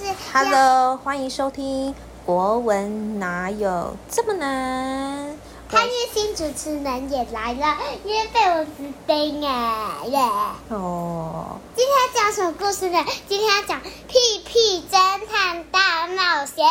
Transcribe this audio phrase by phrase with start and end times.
[0.00, 1.94] 是 Hello，欢迎收听
[2.24, 5.36] 国文哪有这么难？
[5.68, 10.18] 潘月新主持人也来了，因为被蚊子叮哎耶！
[10.70, 13.04] 哦，今天要讲什么故事呢？
[13.28, 13.78] 今天要讲
[14.08, 14.96] 《屁屁侦
[15.30, 16.64] 探大冒险》。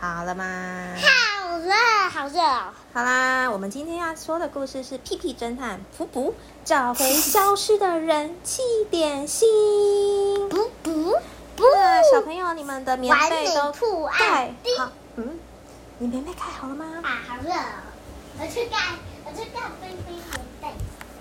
[0.00, 0.94] 好了吗？
[0.96, 1.74] 好热，
[2.10, 2.72] 好热哦！
[2.94, 6.32] 好啦，我们今天要说的故事是屁屁侦探噗噗
[6.64, 10.48] 找回消失的人气点心。
[10.48, 11.14] 不不不！
[11.58, 14.90] 那小朋友，你们的棉被都铺盖好？
[15.16, 15.38] 嗯，
[15.98, 16.84] 你棉被盖好了吗？
[17.02, 17.82] 啊，好热哦！
[18.38, 18.76] 我去盖，
[19.24, 20.24] 我去盖冰冰棉
[20.60, 20.68] 被。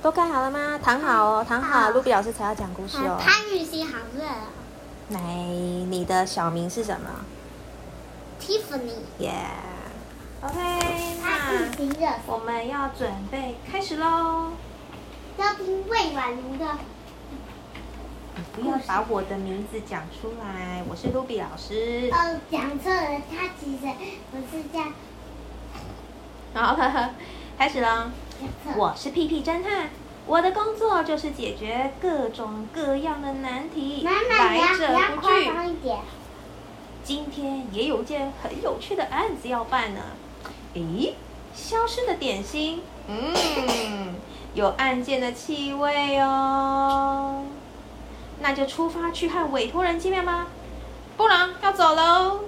[0.02, 0.80] 都盖好了吗？
[0.84, 1.80] 躺好哦，躺好。
[1.80, 3.18] 好露比老师才要讲故事哦。
[3.20, 4.48] 潘雨欣好热哦
[5.10, 7.10] 来，你的小名是什么
[8.42, 9.32] ，Tiffany，耶、
[10.42, 10.56] OK，
[11.22, 14.52] 那，我们要准备开始喽。
[15.38, 16.66] 要听魏婉如的。
[18.58, 22.10] 你不要把我的名字讲出来，我是露比老师。
[22.12, 23.86] 哦，讲错了，他其实
[24.32, 24.94] 不是这样
[26.54, 27.16] 好了，
[27.58, 28.12] 开始喽。
[28.78, 29.90] 我是屁屁侦探，
[30.26, 35.52] 我的工作就是解决各种各样的难题，来者不拒。
[37.04, 40.02] 今天也有件很有趣的案子要办呢。
[40.74, 41.12] 咦，
[41.54, 44.16] 消失的点心，嗯，
[44.54, 47.44] 有案件的气味哦。
[48.46, 50.46] 那就出发去和委托人见面吧，
[51.18, 52.42] 不能要走喽。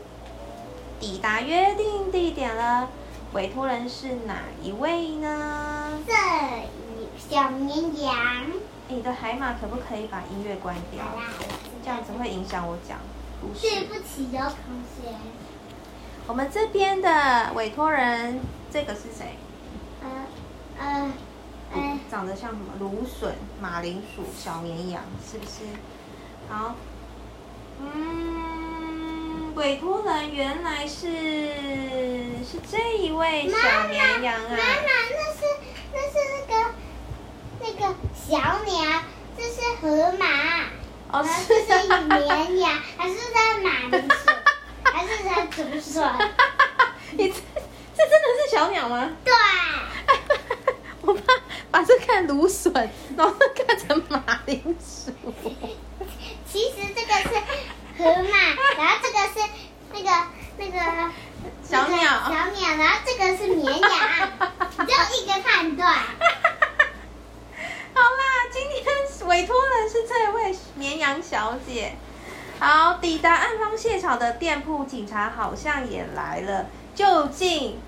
[0.99, 2.89] 抵达约定地点了，
[3.33, 5.99] 委托人是哪一位呢？
[6.05, 6.13] 这
[7.17, 8.15] 小绵羊。
[8.89, 11.03] 你的海马可不可以把音乐关掉？
[11.83, 12.99] 这样子会影响我讲
[13.41, 13.61] 故事。
[13.61, 15.15] 对不起姚，同学。
[16.27, 18.39] 我们这边的委托人，
[18.71, 19.35] 这个是谁？
[20.03, 20.07] 呃
[20.77, 21.11] 呃呃，
[22.09, 22.73] 长得像什么？
[22.79, 25.63] 芦笋、马铃薯、小绵羊，是不是？
[26.49, 26.75] 好，
[27.81, 31.07] 嗯，委托人原来是
[32.43, 34.65] 是这一位小，绵羊啊妈妈，啊。
[35.11, 35.41] 那是
[35.93, 36.53] 那是那个
[37.59, 39.03] 那个小鸟，
[39.37, 40.25] 这是河马。
[41.09, 44.31] 哦，这是是绵羊，还是在马铃薯，
[44.83, 46.03] 还是它竹笋？
[47.17, 47.33] 你这
[47.95, 49.09] 这真的是小鸟吗？
[49.23, 49.33] 对，
[52.07, 55.11] 看芦笋，然后看成马铃薯。
[56.49, 57.29] 其实这个是
[57.97, 58.37] 河马，
[58.77, 59.35] 然后这个是
[59.91, 60.09] 那个
[60.57, 61.11] 那个
[61.61, 63.89] 小鸟小鸟，然后这个是绵羊，
[64.77, 65.93] 只有一个判断。
[67.93, 71.95] 好啦，今天委托人是这位绵羊小姐。
[72.59, 76.67] 好，抵达案方现场的店铺警察好像也来了。
[76.95, 77.79] 究竟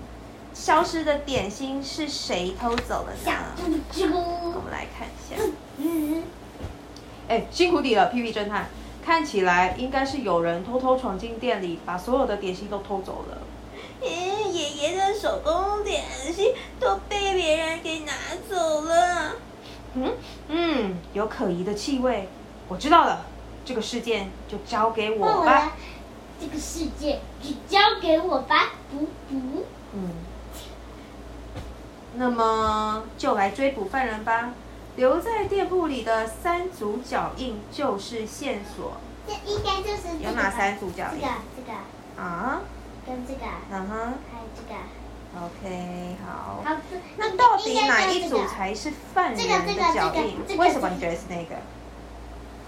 [0.60, 3.80] 消失的点心是谁偷走了小呢？
[3.90, 5.42] 猪猪我，们来看一下。
[5.78, 6.22] 嗯，
[7.28, 8.68] 哎，辛苦你了，屁屁侦探。
[9.02, 13.38] 看起来应该是有人偷偷闯进店里，把所有的点心都偷走了。
[14.02, 18.12] 嗯，爷爷的手工点心都被别人给拿
[18.46, 19.32] 走了。
[19.94, 20.12] 嗯
[20.48, 22.28] 嗯，有可疑的气味。
[22.68, 23.24] 我知道了，
[23.64, 25.72] 这个事件就交给我吧。
[26.38, 29.64] 这个世界就交给我吧，补补。
[29.92, 30.10] 嗯，
[32.14, 34.52] 那么就来追捕犯人吧。
[34.96, 38.94] 留在店铺里的三组脚印就是线索。
[39.26, 42.60] 这应该就是这个有哪三组脚印这个这个啊，
[43.06, 44.74] 跟这个，嗯哼还有这个。
[45.46, 46.62] ，OK，好。
[46.64, 50.56] 好，这那到底哪一组才是犯人的脚印这个这？
[50.56, 51.54] 个为什么你觉得是那个？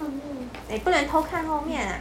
[0.00, 0.20] 后面
[0.68, 1.98] 你不能偷看后面啊。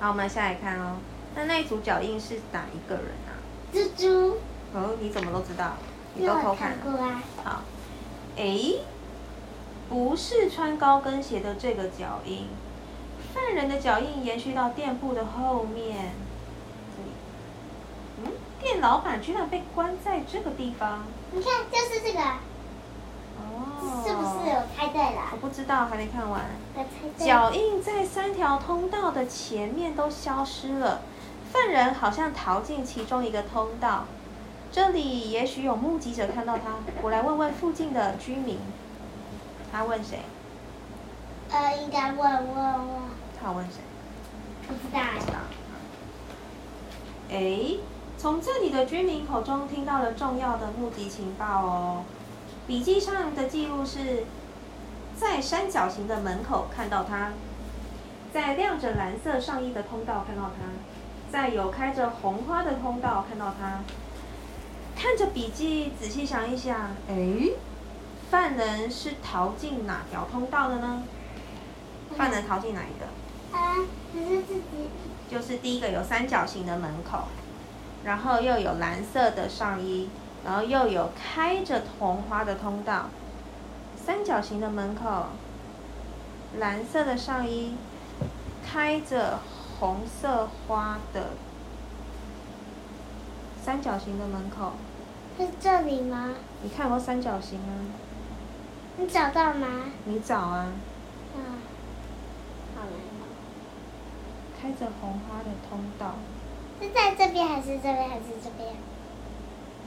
[0.00, 0.96] 好，我们下来看哦。
[1.34, 3.36] 那那一组脚印是哪一个人啊？
[3.72, 4.38] 蜘蛛，
[4.76, 5.72] 哦，你怎么都知道？
[6.14, 7.22] 你都偷看过啊。
[7.42, 7.62] 好，
[8.36, 8.80] 诶，
[9.88, 12.48] 不是穿高跟鞋的这个脚印，
[13.32, 16.12] 犯人的脚印延续到店铺的后面。
[18.22, 21.04] 嗯，店老板居然被关在这个地方。
[21.32, 25.36] 你看，就是这个，哦，是不是我猜对了我？
[25.38, 26.42] 不知道，还没看完。
[26.74, 26.84] 我
[27.18, 27.24] 猜。
[27.24, 31.00] 脚印在三条通道的前面都消失了，
[31.50, 34.04] 犯人好像逃进其中一个通道。
[34.72, 38.58] 这里也许有目击者看到他，我来问问附近的居民。
[39.72, 40.20] 他问谁？
[41.50, 42.88] 呃，应该问问问，
[43.40, 43.80] 他问谁？
[44.66, 45.38] 不知道不知道。
[47.30, 47.78] 哎，
[48.18, 52.04] 从这里的居民口中听到了重要的目击情报哦。
[52.66, 54.24] 笔记上的记录是，
[55.16, 57.32] 在三角形的门口看到他，
[58.32, 63.80] 在亮着蓝色上衣的通道看到他，在有开着红花的通道看到他。
[64.96, 67.50] 看着笔记，仔细想一想，哎，
[68.30, 71.02] 犯人是逃进哪条通道的呢？
[72.16, 73.56] 犯人逃进哪一个？
[73.56, 73.76] 啊，
[74.12, 74.88] 可是自己
[75.30, 77.24] 就是第一个有三角形的门口，
[78.04, 80.08] 然后又有蓝色的上衣，
[80.44, 83.10] 然后又有开着红花的通道。
[84.02, 85.26] 三角形的门口，
[86.58, 87.74] 蓝色的上衣，
[88.66, 89.40] 开着
[89.78, 91.30] 红色花的
[93.66, 94.74] 三角形的门口。
[95.36, 96.34] 是这里吗？
[96.62, 97.82] 你看过三角形啊？
[98.96, 99.66] 你找到吗？
[100.04, 100.68] 你找啊。
[101.34, 101.42] 嗯，
[102.76, 102.92] 好难
[104.62, 106.14] 开着红花的通道，
[106.80, 108.72] 是在这边还是这边还是这边？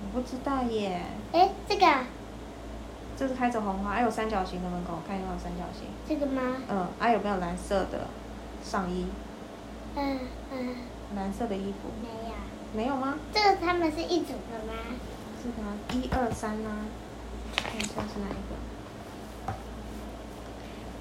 [0.03, 1.01] 我不知道耶。
[1.31, 2.03] 哎，这个啊
[3.15, 5.87] 这是开着红花，还有三角形的门口，看有没有三角形？
[6.05, 6.57] 这个吗？
[6.67, 8.07] 嗯，还有没有蓝色的
[8.61, 9.07] 上衣？
[9.95, 10.19] 嗯
[10.51, 10.75] 嗯，
[11.15, 12.35] 蓝色的衣服没有。
[12.73, 13.15] 没有吗？
[13.33, 14.73] 这个他们是一组的吗？
[15.41, 15.73] 是吗？
[15.93, 16.69] 一二三呢？
[17.55, 19.53] 看一下是哪一个？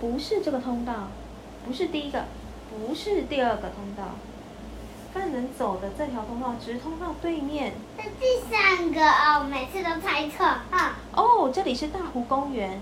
[0.00, 1.08] 不是这个通道，
[1.66, 2.24] 不是第一个，
[2.70, 4.14] 不是第二个通道。
[5.12, 7.74] 犯人走的这条通道直通到对面。
[7.98, 10.98] 是第三个哦，每次都猜错啊。
[11.12, 12.80] 哦，这里是大湖公园，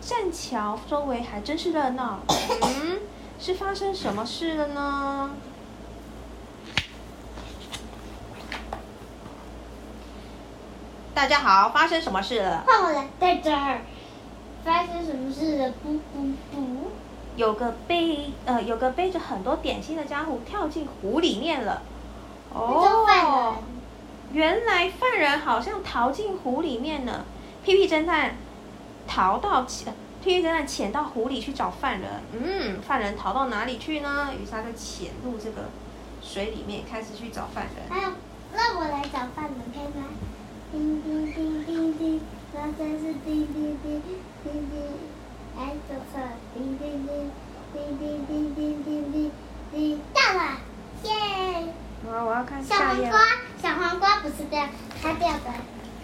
[0.00, 2.20] 栈桥周围还真是热闹。
[2.28, 3.00] 嗯，
[3.38, 5.30] 是发生什么事了呢？
[11.14, 12.64] 大家好，发生什么事了？
[12.66, 13.82] 换我来，在这儿
[14.64, 15.70] 发生什么事了？
[15.80, 16.90] 不不不！
[17.36, 21.82] 有个背呃，有个背着很多点心的家伙跳进湖里面了。
[22.52, 23.54] 那就犯人。
[24.32, 27.24] 原来犯人好像逃进湖里面了。
[27.62, 28.34] 屁屁侦探
[29.06, 32.10] 逃到潜，屁屁侦探潜到湖里去找犯人。
[32.32, 34.30] 嗯，犯人逃到哪里去呢？
[34.36, 35.68] 于是他就潜入这个
[36.20, 37.88] 水里面，开始去找犯人。
[37.88, 38.12] 还有，
[38.52, 40.08] 让我来找犯人，可以吗？
[40.74, 42.20] 叮叮叮叮叮，
[42.52, 44.10] 那真是叮叮叮叮
[44.42, 44.82] 叮，
[45.56, 47.30] 哎，走错了，叮叮叮
[47.72, 49.30] 叮叮叮叮叮叮
[49.72, 50.58] 叮，到了，
[51.04, 51.72] 耶！
[52.10, 52.74] 好，我要看小。
[52.74, 53.20] 黄瓜，
[53.62, 54.66] 小黄瓜不是掉，
[55.00, 55.52] 它掉的，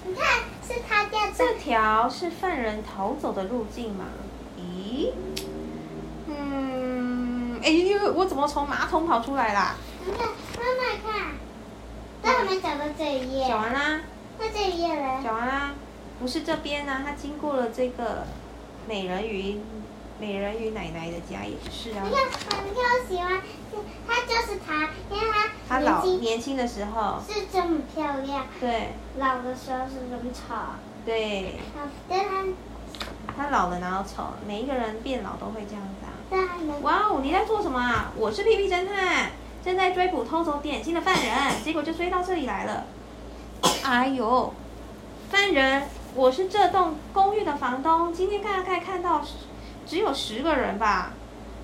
[0.07, 1.33] 你看是它掉的。
[1.37, 4.05] 这条是犯人逃走的路径吗？
[4.57, 5.11] 咦，
[6.29, 9.75] 嗯，哎呦，我怎么从马桶跑出来啦？
[10.07, 11.33] 你看，妈妈看，
[12.23, 14.01] 都还没讲到这一页讲，完啦，
[14.41, 15.21] 那这一页嘞？
[15.23, 15.75] 讲完啦，
[16.19, 18.27] 不是这边呢、他经过了这个
[18.89, 19.61] 美人鱼，
[20.19, 22.11] 美人鱼奶奶的家也是啊你。
[22.11, 23.43] 看，你看我喜欢，
[24.09, 30.55] 他就是他，因为它他老年轻年轻的时候，是这么漂亮，对老的时候是这么丑。
[31.05, 32.45] 对，好，但它
[33.37, 34.25] 他老了哪有丑？
[34.47, 36.09] 每一个人变老都会这样子啊。
[36.81, 38.11] 哇哦，你在做什么啊？
[38.17, 39.33] 我是屁屁侦探，
[39.63, 42.85] 正在追捕偷走点心的犯人，结果就追到这里来了。
[43.83, 44.53] 哎呦，
[45.31, 45.85] 犯人，
[46.15, 49.23] 我是这栋公寓的房东，今天大概看到
[49.87, 51.13] 只有十个人吧。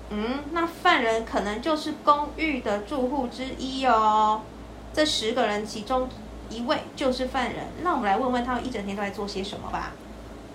[0.09, 4.41] 嗯，那犯人可能就是公寓的住户之一哦。
[4.93, 6.09] 这十个人其中
[6.49, 9.91] 一位就是犯人，让我们来问问他们一整天都在做些什么吧。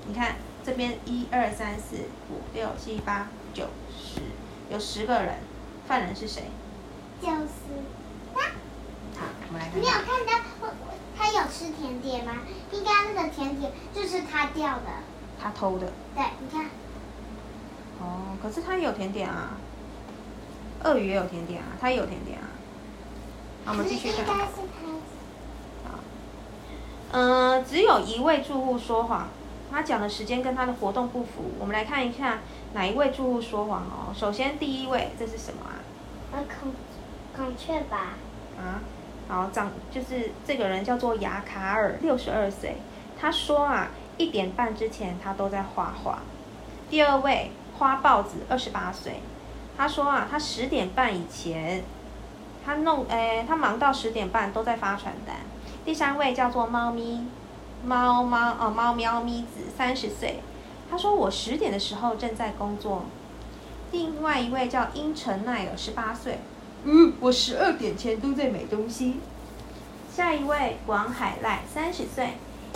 [0.08, 1.96] 你看这边一二三四
[2.28, 4.20] 五六七八九十，
[4.68, 5.36] 有十个人，
[5.86, 6.44] 犯人是谁？
[7.20, 7.46] 就是
[9.74, 10.04] 你有看。
[10.04, 12.42] 看到我我它有吃甜点吗？
[12.72, 14.86] 应该那个甜点就是他掉的。
[15.40, 15.92] 他偷的。
[16.14, 16.66] 对，你看，
[18.00, 19.58] 哦，可是他也有甜点啊。
[20.84, 22.48] 鳄鱼也有甜点啊，他也有甜点啊。
[23.64, 24.48] 好，我们继续看。
[27.14, 29.28] 嗯、只有一位住户说谎，
[29.70, 31.52] 他讲的时间跟他的活动不符。
[31.58, 32.38] 我们来看一下
[32.72, 34.14] 哪一位住户说谎哦。
[34.16, 35.76] 首先第一位，这是什么啊？
[36.32, 36.72] 呃，孔
[37.36, 38.14] 孔雀吧。
[38.58, 38.80] 啊，
[39.28, 42.76] 好，长就是这个人叫做雅卡尔，六十二岁。
[43.18, 43.88] 他说啊，
[44.18, 46.18] 一点半之前他都在画画。
[46.90, 49.20] 第二位花豹子，二十八岁。
[49.76, 51.82] 他说啊，他十点半以前，
[52.64, 55.36] 他弄，诶，他忙到十点半都在发传单。
[55.84, 57.26] 第三位叫做猫咪，
[57.84, 60.40] 猫猫哦，猫喵咪子，三十岁。
[60.90, 63.04] 他说我十点的时候正在工作。
[63.92, 66.38] 另外一位叫英城奈尔，十八岁。
[66.84, 69.20] 嗯，我十二点前都在买东西。
[70.14, 72.30] 下一位王海赖，三十岁，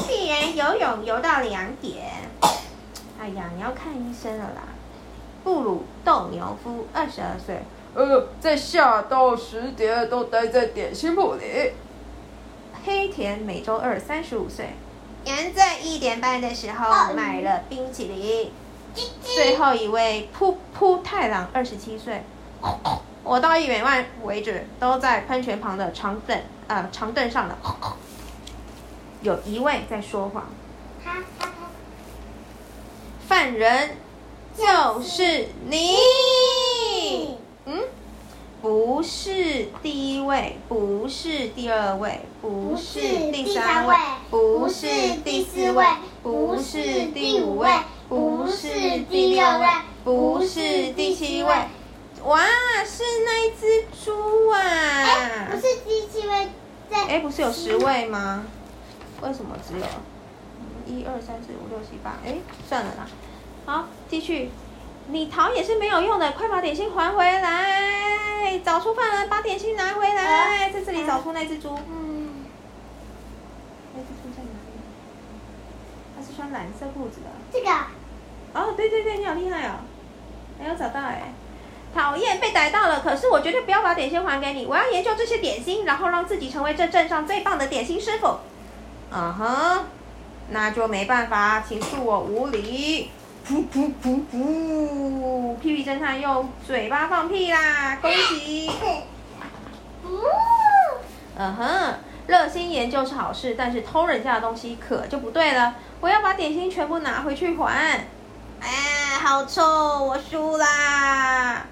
[0.06, 2.04] 必然游泳游到两点。
[3.18, 4.62] 哎呀，你要看医生了啦。
[5.42, 7.62] 布鲁斗牛夫，二十二岁，
[7.94, 11.72] 呃，在下到十点都待在点心铺里。
[12.84, 14.70] 黑田每周二，三十五岁，
[15.24, 18.50] 人在一点半的时候买了冰淇淋。
[19.22, 22.22] 最后一位噗噗太郎，二十七岁，
[23.26, 27.58] 我到一点半为止都在喷泉旁的长凳呃长凳上了。
[29.20, 30.44] 有一位在说谎，
[33.26, 33.96] 犯人
[34.56, 35.96] 就是你。
[37.64, 37.82] 嗯，
[38.62, 43.00] 不是第一位，不是第二位，不是
[43.32, 43.96] 第三位，
[44.30, 44.86] 不是
[45.24, 45.84] 第四位，
[46.22, 47.70] 不是第五位，
[48.08, 48.68] 不是
[49.10, 49.66] 第六位，
[50.04, 51.52] 不是第七位。
[52.26, 52.44] 哇，
[52.84, 54.58] 是那一只猪啊！
[54.58, 56.48] 哎，不是第七位
[56.90, 57.04] 在。
[57.06, 58.44] 哎，不是有十位吗？
[59.22, 59.86] 为什么只有
[60.86, 62.16] 一二三四五六七八？
[62.24, 63.06] 哎，算了啦。
[63.64, 64.50] 好，继续。
[65.08, 68.58] 你逃也是没有用的，快把点心还回来！
[68.64, 71.78] 找出犯人，把点心拿回来，在这里找出那只猪。
[71.88, 72.44] 嗯，
[73.94, 74.80] 那只猪在哪里？
[76.16, 77.26] 它是穿蓝色裤子的。
[77.52, 77.70] 这个
[78.52, 79.74] 哦，对对对，你好厉害哦！
[80.58, 81.32] 没有找到哎。
[81.96, 83.00] 讨厌，被逮到了！
[83.00, 88.36] 可是我绝对不要把点心还给你，我要研究这些点心，然后让自己成为这镇上最棒的点心师傅。
[89.10, 89.84] 嗯哼，
[90.50, 93.10] 那就没办法，请恕我无礼。
[93.48, 95.56] 噗噗噗噗！
[95.56, 97.96] 屁屁侦探用嘴巴放屁啦！
[98.02, 98.68] 恭喜！
[100.02, 100.18] 哦，
[101.38, 101.94] 嗯哼，
[102.26, 105.76] 热心研究是好事，但是偷人家的东西可就不对了。
[106.00, 108.08] 我要把点心全部拿回去还。
[108.66, 109.62] 哎，好臭！
[109.62, 111.64] 我输啦！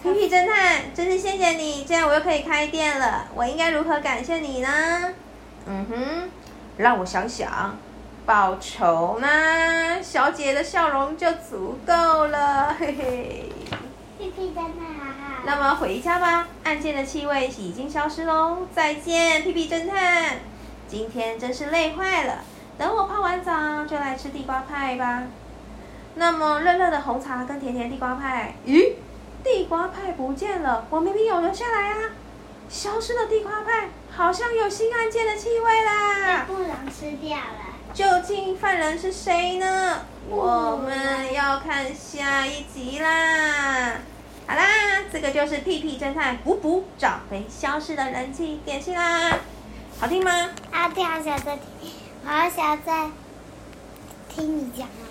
[0.00, 3.26] 皮皮侦探，真是谢谢你，这样我又可以开店了。
[3.34, 4.68] 我应该如何感谢你呢？
[5.66, 6.30] 嗯哼，
[6.76, 7.76] 让我想想，
[8.24, 10.00] 报酬呢？
[10.00, 13.52] 小姐的笑容就足够了，嘿嘿。
[14.16, 15.42] 屁屁在那哈。
[15.44, 18.58] 那么回家吧，案件的气味已经消失喽。
[18.72, 20.36] 再见，屁屁侦探。
[20.86, 22.38] 今天真是累坏了，
[22.78, 25.24] 等我泡完澡就来吃地瓜派吧。
[26.18, 28.94] 那么热热的红茶跟甜甜地瓜派，咦，
[29.44, 32.10] 地瓜派不见了，我明明有留下来啊！
[32.68, 36.44] 消失的地瓜派好像有新案件的气味被啦。
[36.48, 37.68] 布朗吃掉了。
[37.94, 40.02] 究竟犯人是谁呢？
[40.28, 43.98] 我们要看下一集啦！
[44.48, 44.64] 好啦，
[45.12, 49.38] 这个就是屁屁侦探补补找回消失的人气点心啦，
[50.00, 50.32] 好听吗？
[50.72, 51.92] 啊，对，好想再听，
[52.24, 53.08] 我好想再
[54.28, 55.07] 听你讲啊。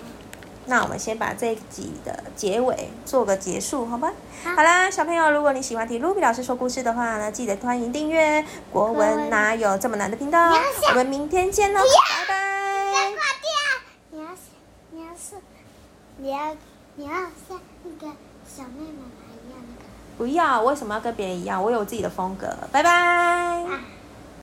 [0.68, 4.12] 那我们先把这一集的结尾做个结束，好吗？
[4.44, 10.52] 好好啦，小朋友，如果你喜欢听 Ruby 老师说故事的话呢，记得欢迎订阅国文哪有这么难的频道。
[10.90, 12.92] 我们明天见喽，拜拜。
[12.92, 13.50] 再挂掉！
[14.10, 14.40] 你要是，
[14.90, 15.34] 你要是，
[16.18, 16.56] 你要，
[16.96, 17.12] 你要
[17.48, 18.14] 像那个
[18.46, 19.02] 小妹妹
[19.46, 19.84] 一样的。
[20.16, 21.62] 不要，为什么要跟别人一样？
[21.62, 22.90] 我有自己的风格，拜拜。
[22.90, 23.80] 啊。